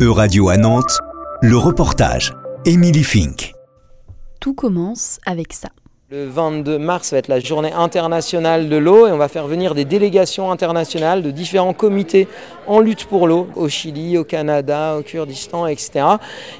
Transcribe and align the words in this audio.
E-Radio 0.00 0.48
à 0.48 0.56
Nantes, 0.56 1.00
le 1.42 1.56
reportage. 1.56 2.32
Émilie 2.64 3.02
Fink. 3.02 3.52
Tout 4.38 4.54
commence 4.54 5.18
avec 5.26 5.52
ça. 5.52 5.70
Le 6.08 6.24
22 6.24 6.78
mars 6.78 7.10
va 7.10 7.18
être 7.18 7.26
la 7.26 7.40
journée 7.40 7.72
internationale 7.72 8.68
de 8.68 8.76
l'eau 8.76 9.08
et 9.08 9.10
on 9.10 9.18
va 9.18 9.26
faire 9.26 9.48
venir 9.48 9.74
des 9.74 9.84
délégations 9.84 10.52
internationales 10.52 11.24
de 11.24 11.32
différents 11.32 11.72
comités 11.72 12.28
en 12.68 12.78
lutte 12.78 13.06
pour 13.06 13.26
l'eau 13.26 13.48
au 13.56 13.68
Chili, 13.68 14.16
au 14.16 14.22
Canada, 14.22 14.96
au 14.96 15.02
Kurdistan, 15.02 15.66
etc. 15.66 16.06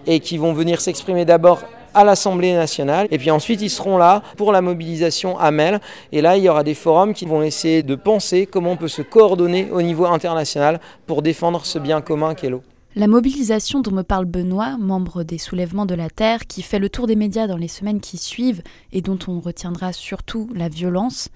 Et 0.08 0.18
qui 0.18 0.36
vont 0.36 0.52
venir 0.52 0.80
s'exprimer 0.80 1.24
d'abord 1.24 1.60
à 1.94 2.02
l'Assemblée 2.02 2.54
nationale. 2.54 3.06
Et 3.12 3.18
puis 3.18 3.30
ensuite, 3.30 3.62
ils 3.62 3.70
seront 3.70 3.98
là 3.98 4.20
pour 4.36 4.50
la 4.50 4.62
mobilisation 4.62 5.38
à 5.38 5.52
Mel. 5.52 5.78
Et 6.10 6.22
là, 6.22 6.36
il 6.36 6.42
y 6.42 6.48
aura 6.48 6.64
des 6.64 6.74
forums 6.74 7.14
qui 7.14 7.24
vont 7.24 7.42
essayer 7.42 7.84
de 7.84 7.94
penser 7.94 8.46
comment 8.46 8.72
on 8.72 8.76
peut 8.76 8.88
se 8.88 9.02
coordonner 9.02 9.68
au 9.70 9.80
niveau 9.80 10.06
international 10.06 10.80
pour 11.06 11.22
défendre 11.22 11.64
ce 11.64 11.78
bien 11.78 12.00
commun 12.00 12.34
qu'est 12.34 12.50
l'eau. 12.50 12.64
La 12.98 13.06
mobilisation 13.06 13.78
dont 13.78 13.92
me 13.92 14.02
parle 14.02 14.24
Benoît, 14.24 14.76
membre 14.76 15.22
des 15.22 15.38
soulèvements 15.38 15.86
de 15.86 15.94
la 15.94 16.10
Terre, 16.10 16.48
qui 16.48 16.62
fait 16.62 16.80
le 16.80 16.88
tour 16.88 17.06
des 17.06 17.14
médias 17.14 17.46
dans 17.46 17.56
les 17.56 17.68
semaines 17.68 18.00
qui 18.00 18.16
suivent 18.16 18.60
et 18.90 19.02
dont 19.02 19.20
on 19.28 19.38
retiendra 19.38 19.92
surtout 19.92 20.50
la 20.52 20.68
violence, 20.68 21.28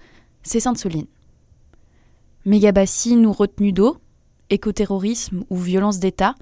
c'est 0.42 0.58
Sainte-Soline. 0.58 1.06
Mégabassine 2.46 3.24
ou 3.26 3.32
retenue 3.32 3.70
d'eau, 3.70 3.98
écoterrorisme 4.50 5.44
ou 5.50 5.56
violence 5.56 6.00
d'État, 6.00 6.34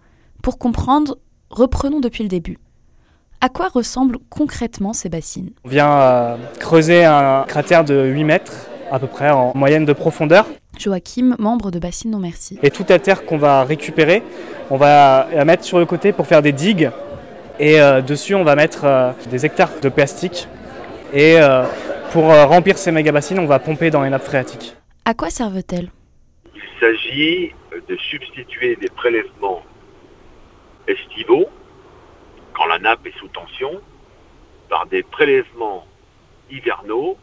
pour 0.43 0.59
comprendre, 0.59 1.19
reprenons 1.51 2.01
depuis 2.01 2.23
le 2.23 2.31
début. 2.31 2.57
À 3.43 3.51
quoi 3.51 3.69
ressemblent 3.69 4.21
concrètement 4.31 4.95
ces 4.95 5.11
bassines? 5.11 5.51
On 5.65 5.69
vient 5.69 6.01
euh, 6.01 6.37
creuser 6.59 7.05
un 7.05 7.45
cratère 7.47 7.85
de 7.85 8.07
8 8.07 8.25
mètres 8.25 8.71
à 8.91 8.99
peu 8.99 9.07
près 9.07 9.29
en 9.29 9.53
moyenne 9.55 9.85
de 9.85 9.93
profondeur. 9.93 10.47
Joachim, 10.81 11.37
membre 11.39 11.71
de 11.71 11.79
Bassine 11.79 12.11
Non 12.11 12.19
Merci. 12.19 12.59
Et 12.63 12.71
toute 12.71 12.89
la 12.89 12.99
terre 12.99 13.27
qu'on 13.27 13.37
va 13.37 13.65
récupérer, 13.65 14.23
on 14.71 14.77
va 14.77 15.29
la 15.33 15.45
mettre 15.45 15.65
sur 15.65 15.79
le 15.79 15.85
côté 15.85 16.13
pour 16.13 16.27
faire 16.27 16.41
des 16.41 16.53
digues. 16.53 16.91
Et 17.59 17.81
euh, 17.81 18.01
dessus, 18.01 18.35
on 18.35 18.45
va 18.45 18.57
mettre 18.57 18.85
euh, 18.85 19.13
des 19.31 19.45
hectares 19.45 19.81
de 19.83 19.89
plastique. 19.91 20.49
Et 21.13 21.39
euh, 21.39 21.65
pour 22.13 22.25
remplir 22.25 22.79
ces 22.79 22.93
méga 22.93 23.13
bassines, 23.13 23.39
on 23.39 23.47
va 23.47 23.59
pomper 23.59 23.91
dans 23.91 24.03
les 24.03 24.11
nappes 24.11 24.25
phréatiques. 24.25 24.75
À 25.05 25.13
quoi 25.13 25.29
servent-elles? 25.29 25.91
Il 26.55 26.63
s'agit 26.81 27.53
de 27.87 27.97
substituer 27.97 28.77
des 28.77 28.89
prélèvements 28.89 29.63
estivaux, 30.89 31.47
quand 32.55 32.67
la 32.67 32.79
nappe 32.79 33.07
est 33.07 33.19
sous 33.19 33.29
tension, 33.29 33.81
par 34.71 34.87
des 34.87 35.03
prélèvements 35.03 35.85
hivernaux 36.51 37.19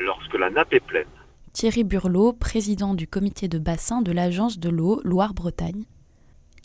lorsque 0.00 0.34
la 0.34 0.50
nappe 0.50 0.72
est 0.72 0.80
pleine. 0.80 1.06
Thierry 1.54 1.84
Burlot, 1.84 2.32
président 2.32 2.94
du 2.94 3.06
comité 3.06 3.46
de 3.46 3.58
bassin 3.58 4.02
de 4.02 4.10
l'Agence 4.10 4.58
de 4.58 4.68
l'eau 4.68 5.00
Loire-Bretagne. 5.04 5.84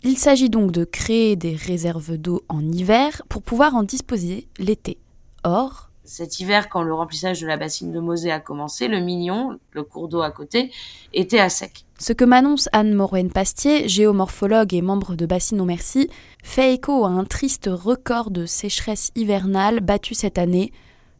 Il 0.02 0.18
s'agit 0.18 0.50
donc 0.50 0.72
de 0.72 0.82
créer 0.84 1.36
des 1.36 1.54
réserves 1.54 2.16
d'eau 2.16 2.42
en 2.48 2.60
hiver 2.60 3.22
pour 3.28 3.40
pouvoir 3.40 3.76
en 3.76 3.84
disposer 3.84 4.48
l'été. 4.58 4.98
Or, 5.44 5.90
cet 6.02 6.40
hiver, 6.40 6.68
quand 6.68 6.82
le 6.82 6.92
remplissage 6.92 7.40
de 7.40 7.46
la 7.46 7.56
bassine 7.56 7.92
de 7.92 8.00
Mosée 8.00 8.32
a 8.32 8.40
commencé, 8.40 8.88
le 8.88 8.98
Mignon, 8.98 9.60
le 9.70 9.84
cours 9.84 10.08
d'eau 10.08 10.22
à 10.22 10.32
côté, 10.32 10.72
était 11.12 11.38
à 11.38 11.48
sec. 11.48 11.84
Ce 12.00 12.12
que 12.12 12.24
m'annonce 12.24 12.68
Anne 12.72 12.92
Morwen-Pastier, 12.92 13.88
géomorphologue 13.88 14.74
et 14.74 14.82
membre 14.82 15.14
de 15.14 15.24
Bassine 15.24 15.60
au 15.60 15.64
Merci, 15.64 16.10
fait 16.42 16.74
écho 16.74 17.04
à 17.04 17.10
un 17.10 17.24
triste 17.24 17.70
record 17.72 18.32
de 18.32 18.44
sécheresse 18.44 19.12
hivernale 19.14 19.78
battu 19.78 20.14
cette 20.14 20.38
année, 20.38 20.72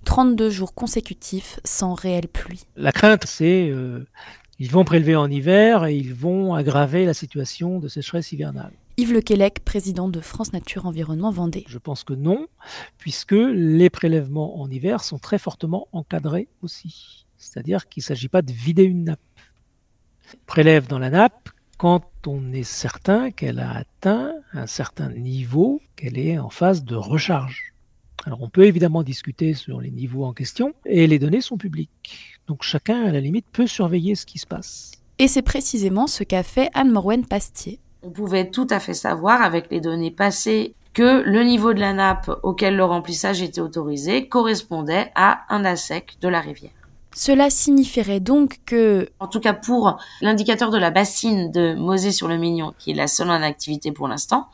32 0.05 0.51
jours 0.51 0.75
consécutifs 0.75 1.61
sans 1.65 1.95
réelle 1.95 2.29
pluie. 2.29 2.65
La 2.77 2.93
crainte, 2.93 3.25
c'est 3.27 3.69
euh, 3.69 4.07
ils 4.59 4.71
vont 4.71 4.85
prélever 4.85 5.17
en 5.17 5.31
hiver 5.31 5.87
et 5.87 5.97
ils 5.97 6.15
vont 6.15 6.55
aggraver 6.55 7.07
la 7.07 7.15
situation 7.15 7.79
de 7.79 7.89
sécheresse 7.89 8.33
hivernale. 8.33 8.73
Yves 8.97 9.15
Lequelec, 9.15 9.65
président 9.65 10.11
de 10.11 10.21
France 10.21 10.53
Nature 10.53 10.85
Environnement 10.85 11.31
Vendée. 11.31 11.65
Je 11.69 11.79
pense 11.79 12.05
que 12.05 12.13
non, 12.13 12.47
puisque 12.99 13.33
les 13.33 13.89
prélèvements 13.89 14.61
en 14.61 14.71
hiver 14.71 15.03
sont 15.03 15.19
très 15.19 15.39
fortement 15.39 15.89
encadrés 15.93 16.49
aussi. 16.61 17.27
C'est-à-dire 17.39 17.89
qu'il 17.89 18.03
ne 18.03 18.05
s'agit 18.05 18.29
pas 18.29 18.43
de 18.43 18.53
vider 18.53 18.83
une 18.83 19.05
nappe. 19.05 19.21
On 20.35 20.39
prélève 20.47 20.87
dans 20.87 20.99
la 20.99 21.09
nappe 21.09 21.49
quand 21.79 22.05
on 22.27 22.53
est 22.53 22.63
certain 22.63 23.31
qu'elle 23.31 23.59
a 23.59 23.71
atteint 23.73 24.35
un 24.53 24.67
certain 24.67 25.09
niveau, 25.09 25.81
qu'elle 25.97 26.19
est 26.19 26.39
en 26.39 26.51
phase 26.51 26.85
de 26.85 26.97
recharge. 26.97 27.70
Alors 28.27 28.43
on 28.43 28.49
peut 28.49 28.67
évidemment 28.67 29.03
discuter 29.03 29.55
sur 29.55 29.81
les 29.81 29.91
niveaux 29.91 30.25
en 30.25 30.33
question 30.33 30.75
et 30.85 31.07
les 31.07 31.19
données 31.19 31.41
sont 31.41 31.57
publiques. 31.57 32.39
Donc 32.47 32.63
chacun 32.63 33.05
à 33.05 33.13
la 33.13 33.21
limite 33.21 33.47
peut 33.53 33.67
surveiller 33.67 34.15
ce 34.15 34.27
qui 34.27 34.39
se 34.39 34.47
passe. 34.47 34.93
Et 35.19 35.29
c'est 35.29 35.43
précisément 35.43 36.07
ce 36.07 36.25
qu'a 36.25 36.43
fait 36.43 36.71
Anne 36.75 36.91
Morwen 36.91 37.27
Pastier. 37.27 37.79
On 38.03 38.11
pouvait 38.11 38.51
tout 38.51 38.67
à 38.71 38.81
fait 38.81 38.95
savoir 38.95 39.43
avec 39.43 39.71
les 39.71 39.81
données 39.81 40.11
passées 40.11 40.75
que 40.93 41.23
le 41.25 41.43
niveau 41.45 41.73
de 41.73 41.81
la 41.81 41.93
nappe 41.93 42.31
auquel 42.43 42.77
le 42.77 42.85
remplissage 42.85 43.43
était 43.43 43.61
autorisé 43.61 44.29
correspondait 44.29 45.13
à 45.15 45.45
un 45.49 45.65
assec 45.65 46.17
de 46.21 46.29
la 46.29 46.41
rivière. 46.41 46.73
Cela 47.15 47.51
signifierait 47.51 48.21
donc 48.21 48.61
que... 48.65 49.09
En 49.19 49.27
tout 49.27 49.41
cas 49.41 49.53
pour 49.53 49.99
l'indicateur 50.21 50.71
de 50.71 50.79
la 50.79 50.91
bassine 50.91 51.51
de 51.51 51.75
Mosée 51.75 52.13
sur 52.13 52.29
le 52.29 52.39
Mignon, 52.39 52.73
qui 52.79 52.93
est 52.93 52.95
la 52.95 53.09
seule 53.09 53.31
en 53.31 53.43
activité 53.43 53.93
pour 53.93 54.09
l'instant, 54.09 54.49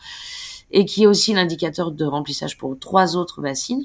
et 0.71 0.85
qui 0.85 1.05
est 1.05 1.07
aussi 1.07 1.33
l'indicateur 1.33 1.93
de 1.93 2.05
remplissage 2.05 2.59
pour 2.59 2.79
trois 2.79 3.17
autres 3.17 3.41
bassines. 3.41 3.85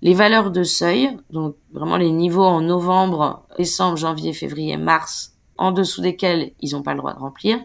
Les 0.00 0.14
valeurs 0.14 0.50
de 0.50 0.62
seuil, 0.62 1.16
donc 1.30 1.56
vraiment 1.72 1.96
les 1.96 2.10
niveaux 2.10 2.44
en 2.44 2.60
novembre, 2.60 3.44
décembre, 3.58 3.96
janvier, 3.96 4.32
février, 4.32 4.76
mars, 4.76 5.34
en 5.56 5.72
dessous 5.72 6.00
desquels 6.00 6.52
ils 6.60 6.72
n'ont 6.72 6.82
pas 6.82 6.92
le 6.92 6.98
droit 6.98 7.14
de 7.14 7.18
remplir, 7.18 7.58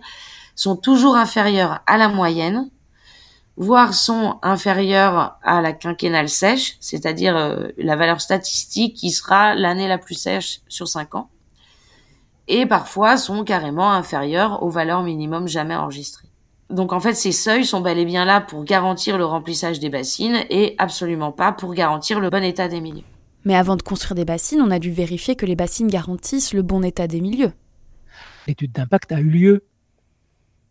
sont 0.56 0.76
toujours 0.76 1.16
inférieurs 1.16 1.82
à 1.86 1.98
la 1.98 2.10
moyenne, 2.10 2.70
voire 3.56 3.94
sont 3.94 4.40
inférieurs 4.42 5.38
à 5.44 5.62
la 5.62 5.74
quinquennale 5.74 6.30
sèche, 6.30 6.78
c'est-à-dire 6.80 7.38
euh, 7.38 7.68
la 7.78 7.96
valeur 7.96 8.20
statistique 8.20 8.96
qui 8.96 9.12
sera 9.12 9.54
l'année 9.54 9.88
la 9.88 10.00
plus 10.00 10.16
sèche 10.16 10.62
sur 10.68 10.88
cinq 10.88 11.14
ans, 11.14 11.30
et 12.48 12.66
parfois 12.66 13.18
sont 13.18 13.44
carrément 13.44 13.92
inférieurs 13.92 14.64
aux 14.64 14.70
valeurs 14.70 15.04
minimum 15.04 15.48
jamais 15.48 15.76
enregistrées. 15.76 16.33
Donc 16.74 16.92
en 16.92 17.00
fait, 17.00 17.14
ces 17.14 17.32
seuils 17.32 17.66
sont 17.66 17.82
bel 17.82 18.00
et 18.00 18.06
bien 18.06 18.26
là 18.26 18.42
pour 18.42 18.64
garantir 18.64 19.20
le 19.20 19.26
remplissage 19.26 19.80
des 19.80 19.90
bassines 19.90 20.40
et 20.50 20.74
absolument 20.80 21.32
pas 21.32 21.52
pour 21.52 21.74
garantir 21.76 22.20
le 22.20 22.32
bon 22.32 22.44
état 22.44 22.68
des 22.68 22.82
milieux. 22.82 23.04
Mais 23.46 23.56
avant 23.56 23.76
de 23.76 23.84
construire 23.84 24.16
des 24.16 24.26
bassines, 24.26 24.60
on 24.60 24.72
a 24.72 24.80
dû 24.80 24.92
vérifier 24.92 25.36
que 25.36 25.46
les 25.46 25.56
bassines 25.56 25.88
garantissent 25.88 26.54
le 26.54 26.64
bon 26.64 26.84
état 26.84 27.08
des 27.08 27.22
milieux. 27.22 27.52
L'étude 28.48 28.72
d'impact 28.72 29.12
a 29.12 29.20
eu 29.20 29.30
lieu 29.30 29.66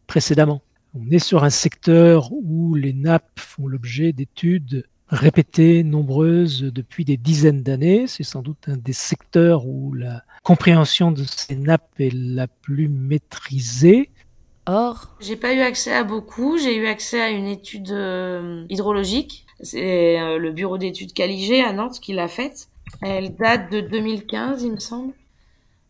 précédemment. 0.09 0.63
On 0.95 1.09
est 1.11 1.21
sur 1.21 1.45
un 1.45 1.51
secteur 1.51 2.31
où 2.33 2.75
les 2.75 2.93
nappes 2.93 3.39
font 3.39 3.69
l'objet 3.69 4.13
d'études 4.13 4.85
répétées, 5.09 5.85
nombreuses, 5.85 6.63
depuis 6.63 7.05
des 7.05 7.17
dizaines 7.17 7.63
d'années. 7.63 8.07
C'est 8.09 8.25
sans 8.25 8.43
doute 8.43 8.69
un 8.69 8.77
des 8.77 8.93
secteurs 8.93 9.67
où 9.67 9.93
la 9.93 10.25
compréhension 10.43 11.13
de 11.13 11.23
ces 11.25 11.55
nappes 11.55 12.01
est 12.01 12.13
la 12.13 12.49
plus 12.49 12.89
maîtrisée. 12.89 14.11
Or, 14.67 15.09
j'ai 15.21 15.37
pas 15.37 15.53
eu 15.55 15.61
accès 15.61 15.93
à 15.93 16.05
beaucoup. 16.05 16.57
J'ai 16.57 16.77
eu 16.77 16.87
accès 16.87 17.21
à 17.21 17.31
une 17.31 17.47
étude 17.47 17.91
euh, 17.91 18.65
hydrologique. 18.69 19.47
C'est 19.61 20.21
euh, 20.21 20.39
le 20.39 20.53
bureau 20.53 20.79
d'études 20.79 21.13
Caligé 21.13 21.63
à 21.63 21.73
Nantes 21.73 21.99
qui 22.01 22.13
l'a 22.13 22.29
faite. 22.29 22.69
Elle 23.01 23.35
date 23.35 23.73
de 23.73 23.81
2015, 23.81 24.63
il 24.63 24.73
me 24.73 24.79
semble, 24.79 25.15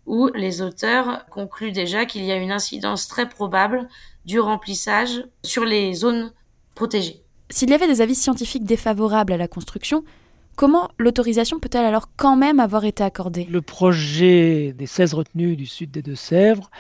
où 0.07 0.29
les 0.35 0.63
auteurs 0.63 1.27
concluent 1.31 1.73
déjà 1.73 2.07
qu'il 2.07 2.25
y 2.25 2.33
a 2.33 2.37
une 2.37 2.53
incidence 2.53 3.09
très 3.09 3.29
probable 3.29 3.89
du 4.25 4.41
remplissage 4.41 5.25
sur 5.43 5.65
les 5.65 5.93
zones 5.95 6.33
protégées. 6.75 7.23
S'il 7.51 7.71
y 7.71 7.75
avait 7.75 7.89
des 7.89 8.01
avis 8.01 8.15
scientifiques 8.15 8.65
défavorables 8.65 9.33
à 9.33 9.37
la 9.37 9.49
construction, 9.49 10.05
Comment 10.57 10.91
l'autorisation 10.99 11.59
peut-elle 11.59 11.85
alors 11.85 12.11
quand 12.17 12.37
même 12.37 12.61
avoir 12.61 12.85
été 12.85 13.03
accordée? 13.03 13.47
Le 13.51 13.63
projet 13.63 14.75
des 14.77 14.87
16 14.87 15.15
retenues 15.15 15.57
du 15.57 15.67
sud 15.67 15.91
des 15.91 16.03
Deux-Sèvres, 16.03 16.71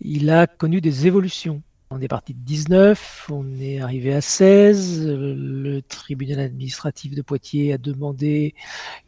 il 0.00 0.30
a 0.30 0.46
connu 0.46 0.80
des 0.80 1.06
évolutions. 1.06 1.62
On 1.90 2.00
est 2.00 2.08
parti 2.08 2.34
de 2.34 2.40
19, 2.40 3.28
on 3.30 3.44
est 3.60 3.80
arrivé 3.80 4.12
à 4.12 4.20
16. 4.20 5.06
Le 5.06 5.82
tribunal 5.82 6.40
administratif 6.40 7.14
de 7.14 7.22
Poitiers 7.22 7.72
a 7.72 7.78
demandé 7.78 8.54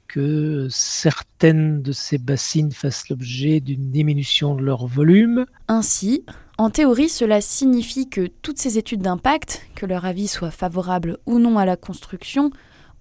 que 0.06 0.68
certaines 0.70 1.82
de 1.82 1.92
ces 1.92 2.18
bassines 2.18 2.72
fassent 2.72 3.08
l'objet 3.08 3.60
d'une 3.60 3.90
diminution 3.90 4.54
de 4.54 4.62
leur 4.62 4.86
volume. 4.86 5.44
Ainsi, 5.68 6.24
en 6.56 6.70
théorie, 6.70 7.08
cela 7.08 7.40
signifie 7.40 8.08
que 8.08 8.26
toutes 8.42 8.58
ces 8.58 8.78
études 8.78 9.02
d'impact, 9.02 9.66
que 9.74 9.86
leur 9.86 10.04
avis 10.04 10.28
soit 10.28 10.50
favorable 10.50 11.18
ou 11.26 11.38
non 11.38 11.58
à 11.58 11.64
la 11.64 11.76
construction, 11.76 12.50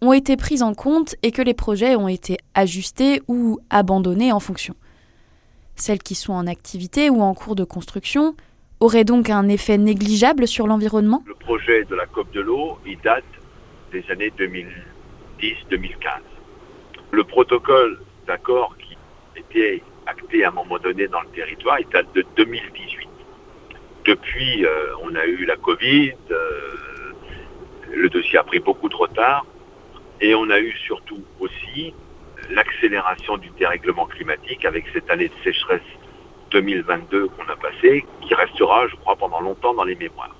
ont 0.01 0.13
été 0.13 0.37
prises 0.37 0.63
en 0.63 0.73
compte 0.73 1.15
et 1.23 1.31
que 1.31 1.41
les 1.41 1.53
projets 1.53 1.95
ont 1.95 2.07
été 2.07 2.37
ajustés 2.53 3.21
ou 3.27 3.59
abandonnés 3.69 4.31
en 4.31 4.39
fonction. 4.39 4.75
Celles 5.75 6.01
qui 6.01 6.15
sont 6.15 6.33
en 6.33 6.47
activité 6.47 7.09
ou 7.09 7.21
en 7.21 7.33
cours 7.33 7.55
de 7.55 7.63
construction 7.63 8.35
auraient 8.79 9.03
donc 9.03 9.29
un 9.29 9.47
effet 9.47 9.77
négligeable 9.77 10.47
sur 10.47 10.67
l'environnement? 10.67 11.23
Le 11.25 11.35
projet 11.35 11.83
de 11.85 11.95
la 11.95 12.05
COP 12.05 12.31
de 12.31 12.41
l'eau, 12.41 12.77
il 12.85 12.99
date 12.99 13.23
des 13.91 14.03
années 14.11 14.31
2010-2015. 14.37 14.67
Le 17.11 17.23
protocole 17.23 17.99
d'accord 18.27 18.75
qui 18.77 18.97
était 19.39 19.81
acté 20.05 20.43
à 20.43 20.49
un 20.49 20.51
moment 20.51 20.77
donné 20.77 21.07
dans 21.07 21.21
le 21.21 21.29
territoire, 21.29 21.79
il 21.79 21.87
date 21.89 22.07
de 22.13 22.25
2018. 22.35 23.09
Depuis, 24.05 24.65
euh, 24.65 24.69
on 25.03 25.15
a 25.15 25.25
eu 25.25 25.45
la 25.45 25.57
Covid, 25.57 26.13
euh, 26.31 27.13
le 27.93 28.09
dossier 28.09 28.37
a 28.37 28.43
pris 28.43 28.59
beaucoup 28.59 28.89
de 28.89 28.95
retard. 28.95 29.45
Et 30.21 30.33
on 30.35 30.49
a 30.49 30.59
eu 30.59 30.73
surtout 30.85 31.21
aussi 31.39 31.93
l'accélération 32.49 33.37
du 33.37 33.49
dérèglement 33.59 34.05
climatique 34.05 34.65
avec 34.65 34.85
cette 34.93 35.09
année 35.09 35.27
de 35.27 35.43
sécheresse 35.43 35.81
2022 36.51 37.27
qu'on 37.27 37.51
a 37.51 37.55
passée, 37.55 38.05
qui 38.21 38.33
restera, 38.33 38.87
je 38.87 38.95
crois, 38.95 39.15
pendant 39.15 39.41
longtemps 39.41 39.73
dans 39.73 39.83
les 39.83 39.95
mémoires. 39.95 40.35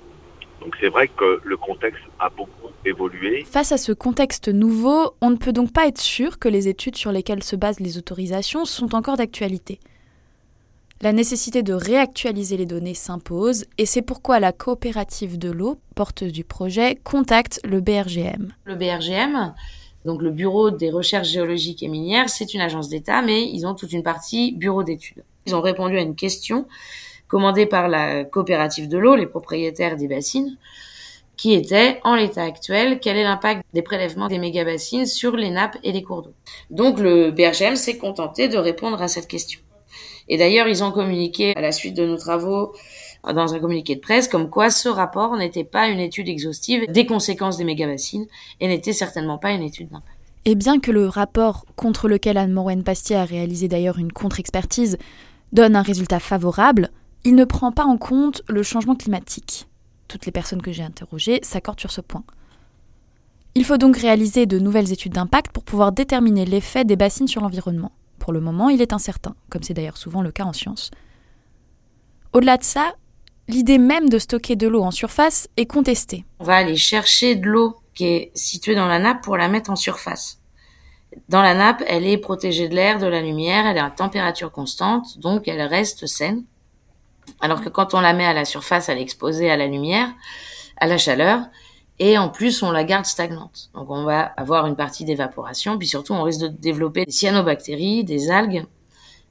Donc 0.60 0.76
c'est 0.80 0.88
vrai 0.88 1.08
que 1.08 1.40
le 1.44 1.56
contexte 1.56 2.02
a 2.18 2.28
beaucoup 2.30 2.70
évolué. 2.84 3.44
Face 3.44 3.72
à 3.72 3.78
ce 3.78 3.92
contexte 3.92 4.48
nouveau, 4.48 5.14
on 5.20 5.30
ne 5.30 5.36
peut 5.36 5.52
donc 5.52 5.72
pas 5.72 5.86
être 5.86 6.00
sûr 6.00 6.38
que 6.38 6.48
les 6.48 6.68
études 6.68 6.96
sur 6.96 7.12
lesquelles 7.12 7.42
se 7.42 7.56
basent 7.56 7.80
les 7.80 7.98
autorisations 7.98 8.64
sont 8.64 8.94
encore 8.94 9.16
d'actualité. 9.16 9.78
La 11.00 11.12
nécessité 11.12 11.62
de 11.62 11.74
réactualiser 11.74 12.56
les 12.56 12.66
données 12.66 12.92
s'impose 12.92 13.66
et 13.78 13.86
c'est 13.86 14.02
pourquoi 14.02 14.40
la 14.40 14.50
coopérative 14.50 15.38
de 15.38 15.48
l'eau, 15.48 15.78
porteuse 15.94 16.32
du 16.32 16.42
projet, 16.42 16.96
contacte 17.04 17.60
le 17.62 17.80
BRGM. 17.80 18.52
Le 18.64 18.74
BRGM, 18.74 19.54
donc 20.04 20.22
le 20.22 20.32
Bureau 20.32 20.72
des 20.72 20.90
recherches 20.90 21.28
géologiques 21.28 21.84
et 21.84 21.88
minières, 21.88 22.28
c'est 22.28 22.52
une 22.52 22.60
agence 22.60 22.88
d'État, 22.88 23.22
mais 23.22 23.44
ils 23.44 23.64
ont 23.64 23.76
toute 23.76 23.92
une 23.92 24.02
partie 24.02 24.50
bureau 24.56 24.82
d'études. 24.82 25.22
Ils 25.46 25.54
ont 25.54 25.60
répondu 25.60 25.96
à 25.96 26.00
une 26.00 26.16
question 26.16 26.66
commandée 27.28 27.66
par 27.66 27.86
la 27.86 28.24
coopérative 28.24 28.88
de 28.88 28.98
l'eau, 28.98 29.14
les 29.14 29.26
propriétaires 29.26 29.96
des 29.96 30.08
bassines, 30.08 30.56
qui 31.36 31.54
était, 31.54 32.00
en 32.02 32.16
l'état 32.16 32.42
actuel, 32.42 32.98
quel 32.98 33.16
est 33.16 33.22
l'impact 33.22 33.62
des 33.72 33.82
prélèvements 33.82 34.26
des 34.26 34.38
mégabassines 34.38 35.06
sur 35.06 35.36
les 35.36 35.50
nappes 35.50 35.76
et 35.84 35.92
les 35.92 36.02
cours 36.02 36.22
d'eau. 36.22 36.34
Donc 36.70 36.98
le 36.98 37.30
BRGM 37.30 37.76
s'est 37.76 37.98
contenté 37.98 38.48
de 38.48 38.58
répondre 38.58 39.00
à 39.00 39.06
cette 39.06 39.28
question. 39.28 39.60
Et 40.28 40.36
d'ailleurs, 40.36 40.68
ils 40.68 40.84
ont 40.84 40.92
communiqué 40.92 41.56
à 41.56 41.60
la 41.60 41.72
suite 41.72 41.96
de 41.96 42.06
nos 42.06 42.16
travaux 42.16 42.72
dans 43.24 43.54
un 43.54 43.58
communiqué 43.58 43.96
de 43.96 44.00
presse 44.00 44.28
comme 44.28 44.48
quoi 44.48 44.70
ce 44.70 44.88
rapport 44.88 45.36
n'était 45.36 45.64
pas 45.64 45.88
une 45.88 46.00
étude 46.00 46.28
exhaustive 46.28 46.84
des 46.88 47.06
conséquences 47.06 47.56
des 47.56 47.64
mégabassines 47.64 48.26
et 48.60 48.68
n'était 48.68 48.92
certainement 48.92 49.38
pas 49.38 49.52
une 49.52 49.62
étude 49.62 49.88
d'impact. 49.88 50.18
Et 50.44 50.54
bien 50.54 50.78
que 50.78 50.90
le 50.90 51.08
rapport 51.08 51.66
contre 51.76 52.08
lequel 52.08 52.38
Anne 52.38 52.52
Moren 52.52 52.82
Pastier 52.82 53.16
a 53.16 53.24
réalisé 53.24 53.68
d'ailleurs 53.68 53.98
une 53.98 54.12
contre-expertise 54.12 54.98
donne 55.52 55.76
un 55.76 55.82
résultat 55.82 56.20
favorable, 56.20 56.90
il 57.24 57.34
ne 57.34 57.44
prend 57.44 57.72
pas 57.72 57.84
en 57.84 57.96
compte 57.96 58.42
le 58.48 58.62
changement 58.62 58.94
climatique. 58.94 59.66
Toutes 60.06 60.24
les 60.24 60.32
personnes 60.32 60.62
que 60.62 60.72
j'ai 60.72 60.82
interrogées 60.82 61.40
s'accordent 61.42 61.80
sur 61.80 61.90
ce 61.90 62.00
point. 62.00 62.24
Il 63.54 63.64
faut 63.64 63.76
donc 63.76 63.96
réaliser 63.96 64.46
de 64.46 64.58
nouvelles 64.58 64.92
études 64.92 65.14
d'impact 65.14 65.52
pour 65.52 65.64
pouvoir 65.64 65.92
déterminer 65.92 66.44
l'effet 66.44 66.84
des 66.84 66.96
bassines 66.96 67.28
sur 67.28 67.42
l'environnement. 67.42 67.92
Pour 68.28 68.34
le 68.34 68.40
moment, 68.40 68.68
il 68.68 68.82
est 68.82 68.92
incertain, 68.92 69.34
comme 69.48 69.62
c'est 69.62 69.72
d'ailleurs 69.72 69.96
souvent 69.96 70.20
le 70.20 70.30
cas 70.30 70.44
en 70.44 70.52
sciences. 70.52 70.90
Au-delà 72.34 72.58
de 72.58 72.62
ça, 72.62 72.92
l'idée 73.48 73.78
même 73.78 74.10
de 74.10 74.18
stocker 74.18 74.54
de 74.54 74.68
l'eau 74.68 74.82
en 74.82 74.90
surface 74.90 75.48
est 75.56 75.64
contestée. 75.64 76.26
On 76.38 76.44
va 76.44 76.56
aller 76.56 76.76
chercher 76.76 77.36
de 77.36 77.46
l'eau 77.46 77.78
qui 77.94 78.04
est 78.04 78.30
située 78.34 78.74
dans 78.74 78.86
la 78.86 78.98
nappe 78.98 79.22
pour 79.22 79.38
la 79.38 79.48
mettre 79.48 79.70
en 79.70 79.76
surface. 79.76 80.42
Dans 81.30 81.40
la 81.40 81.54
nappe, 81.54 81.82
elle 81.86 82.06
est 82.06 82.18
protégée 82.18 82.68
de 82.68 82.74
l'air, 82.74 82.98
de 82.98 83.06
la 83.06 83.22
lumière, 83.22 83.64
elle 83.64 83.78
est 83.78 83.80
à 83.80 83.88
température 83.88 84.52
constante, 84.52 85.18
donc 85.20 85.48
elle 85.48 85.62
reste 85.62 86.04
saine. 86.04 86.44
Alors 87.40 87.62
que 87.62 87.70
quand 87.70 87.94
on 87.94 88.00
la 88.00 88.12
met 88.12 88.26
à 88.26 88.34
la 88.34 88.44
surface, 88.44 88.90
elle 88.90 88.98
est 88.98 89.00
exposée 89.00 89.50
à 89.50 89.56
la 89.56 89.68
lumière, 89.68 90.10
à 90.76 90.86
la 90.86 90.98
chaleur, 90.98 91.46
et 91.98 92.18
en 92.18 92.28
plus 92.28 92.62
on 92.62 92.70
la 92.70 92.84
garde 92.84 93.06
stagnante. 93.06 93.70
Donc 93.74 93.90
on 93.90 94.04
va 94.04 94.22
avoir 94.22 94.66
une 94.66 94.76
partie 94.76 95.04
d'évaporation, 95.04 95.78
puis 95.78 95.88
surtout 95.88 96.14
on 96.14 96.22
risque 96.22 96.40
de 96.40 96.48
développer 96.48 97.04
des 97.04 97.12
cyanobactéries, 97.12 98.04
des 98.04 98.30
algues. 98.30 98.64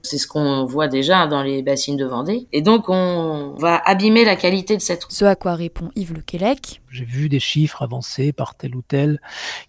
C'est 0.03 0.19
ce 0.19 0.27
qu'on 0.27 0.63
voit 0.63 0.87
déjà 0.87 1.27
dans 1.27 1.43
les 1.43 1.63
bassines 1.63 1.97
de 1.97 2.05
Vendée. 2.05 2.47
Et 2.53 2.61
donc 2.61 2.87
on 2.87 3.55
va 3.57 3.81
abîmer 3.83 4.23
la 4.23 4.35
qualité 4.35 4.77
de 4.77 4.81
cette 4.81 5.03
eau. 5.03 5.07
Ce 5.09 5.25
à 5.25 5.35
quoi 5.35 5.55
répond 5.55 5.89
Yves 5.95 6.13
Lequelec. 6.13 6.81
J'ai 6.89 7.03
vu 7.03 7.27
des 7.27 7.39
chiffres 7.39 7.81
avancés 7.81 8.31
par 8.31 8.55
tel 8.55 8.75
ou 8.75 8.81
tel 8.81 9.19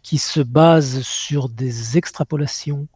qui 0.03 0.19
se 0.19 0.41
basent 0.41 1.01
sur 1.01 1.49
des 1.49 1.97
extrapolations 1.97 2.87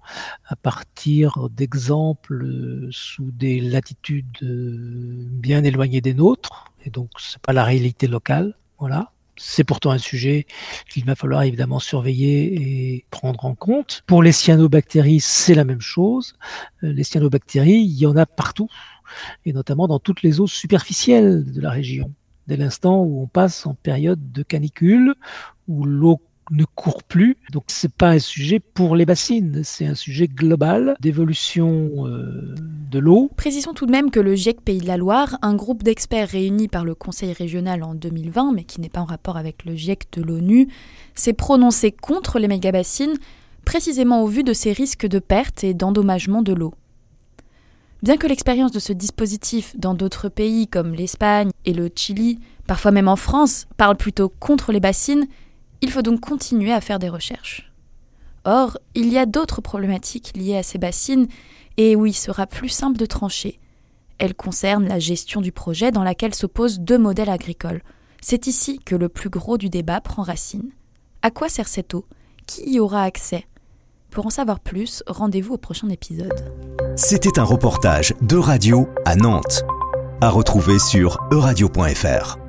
à 0.46 0.54
partir 0.54 1.48
d'exemples 1.50 2.46
sous 2.90 3.32
des 3.32 3.60
latitudes 3.60 4.38
bien 4.40 5.64
éloignées 5.64 6.00
des 6.00 6.14
nôtres. 6.14 6.66
Et 6.84 6.90
donc 6.90 7.10
c'est 7.18 7.40
pas 7.40 7.52
la 7.52 7.64
réalité 7.64 8.06
locale. 8.06 8.54
Voilà. 8.78 9.10
C'est 9.44 9.64
pourtant 9.64 9.90
un 9.90 9.98
sujet 9.98 10.46
qu'il 10.88 11.04
va 11.04 11.16
falloir 11.16 11.42
évidemment 11.42 11.80
surveiller 11.80 12.54
et 12.54 13.06
prendre 13.10 13.44
en 13.44 13.56
compte. 13.56 14.04
Pour 14.06 14.22
les 14.22 14.30
cyanobactéries, 14.30 15.18
c'est 15.18 15.56
la 15.56 15.64
même 15.64 15.80
chose. 15.80 16.34
Euh, 16.84 16.92
les 16.92 17.02
cyanobactéries, 17.02 17.82
il 17.82 17.98
y 17.98 18.06
en 18.06 18.16
a 18.16 18.24
partout, 18.24 18.68
et 19.44 19.52
notamment 19.52 19.88
dans 19.88 19.98
toutes 19.98 20.22
les 20.22 20.38
eaux 20.38 20.46
superficielles 20.46 21.44
de 21.50 21.60
la 21.60 21.70
région. 21.70 22.12
Dès 22.46 22.56
l'instant 22.56 23.02
où 23.02 23.20
on 23.20 23.26
passe 23.26 23.66
en 23.66 23.74
période 23.74 24.30
de 24.30 24.44
canicule, 24.44 25.16
où 25.66 25.84
l'eau 25.84 26.20
ne 26.50 26.64
court 26.64 27.02
plus. 27.02 27.36
Donc 27.50 27.64
c'est 27.68 27.92
pas 27.92 28.10
un 28.10 28.18
sujet 28.18 28.60
pour 28.60 28.96
les 28.96 29.06
bassines, 29.06 29.62
c'est 29.64 29.86
un 29.86 29.94
sujet 29.94 30.28
global 30.28 30.96
d'évolution 31.00 32.06
euh, 32.06 32.54
de 32.90 32.98
l'eau. 32.98 33.30
Précisons 33.36 33.72
tout 33.72 33.86
de 33.86 33.92
même 33.92 34.10
que 34.10 34.20
le 34.20 34.34
GIEC 34.34 34.60
Pays 34.60 34.80
de 34.80 34.86
la 34.86 34.96
Loire, 34.96 35.38
un 35.42 35.54
groupe 35.54 35.82
d'experts 35.82 36.28
réunis 36.28 36.68
par 36.68 36.84
le 36.84 36.94
Conseil 36.94 37.32
régional 37.32 37.82
en 37.82 37.94
2020, 37.94 38.52
mais 38.52 38.64
qui 38.64 38.80
n'est 38.80 38.88
pas 38.88 39.00
en 39.00 39.06
rapport 39.06 39.36
avec 39.36 39.64
le 39.64 39.74
GIEC 39.74 40.08
de 40.12 40.22
l'ONU, 40.22 40.68
s'est 41.14 41.32
prononcé 41.32 41.92
contre 41.92 42.38
les 42.38 42.48
mégabassines, 42.48 43.16
précisément 43.64 44.22
au 44.22 44.26
vu 44.26 44.42
de 44.42 44.52
ces 44.52 44.72
risques 44.72 45.06
de 45.06 45.18
perte 45.18 45.64
et 45.64 45.74
d'endommagement 45.74 46.42
de 46.42 46.52
l'eau. 46.52 46.74
Bien 48.02 48.16
que 48.16 48.26
l'expérience 48.26 48.72
de 48.72 48.80
ce 48.80 48.92
dispositif 48.92 49.78
dans 49.78 49.94
d'autres 49.94 50.28
pays 50.28 50.66
comme 50.66 50.92
l'Espagne 50.92 51.50
et 51.64 51.72
le 51.72 51.88
Chili, 51.94 52.40
parfois 52.66 52.90
même 52.90 53.06
en 53.06 53.14
France, 53.14 53.68
parle 53.76 53.96
plutôt 53.96 54.28
contre 54.28 54.72
les 54.72 54.80
bassines, 54.80 55.28
il 55.82 55.90
faut 55.90 56.02
donc 56.02 56.20
continuer 56.20 56.72
à 56.72 56.80
faire 56.80 56.98
des 56.98 57.08
recherches. 57.08 57.70
Or, 58.44 58.78
il 58.94 59.12
y 59.12 59.18
a 59.18 59.26
d'autres 59.26 59.60
problématiques 59.60 60.32
liées 60.36 60.56
à 60.56 60.62
ces 60.62 60.78
bassines 60.78 61.26
et 61.76 61.94
où 61.96 62.06
il 62.06 62.14
sera 62.14 62.46
plus 62.46 62.68
simple 62.68 62.98
de 62.98 63.06
trancher. 63.06 63.60
Elles 64.18 64.34
concernent 64.34 64.88
la 64.88 64.98
gestion 64.98 65.40
du 65.40 65.52
projet 65.52 65.90
dans 65.90 66.04
laquelle 66.04 66.34
s'opposent 66.34 66.80
deux 66.80 66.98
modèles 66.98 67.30
agricoles. 67.30 67.82
C'est 68.20 68.46
ici 68.46 68.78
que 68.84 68.94
le 68.94 69.08
plus 69.08 69.30
gros 69.30 69.58
du 69.58 69.68
débat 69.68 70.00
prend 70.00 70.22
racine. 70.22 70.70
À 71.22 71.30
quoi 71.30 71.48
sert 71.48 71.68
cette 71.68 71.94
eau? 71.94 72.04
Qui 72.46 72.74
y 72.74 72.80
aura 72.80 73.02
accès? 73.02 73.46
Pour 74.10 74.26
en 74.26 74.30
savoir 74.30 74.60
plus, 74.60 75.02
rendez-vous 75.06 75.54
au 75.54 75.58
prochain 75.58 75.88
épisode. 75.88 76.52
C'était 76.96 77.38
un 77.38 77.44
reportage 77.44 78.14
de 78.20 78.36
radio 78.36 78.88
à 79.06 79.16
Nantes, 79.16 79.64
à 80.20 80.28
retrouver 80.28 80.78
sur 80.78 81.18
euradio.fr. 81.32 82.41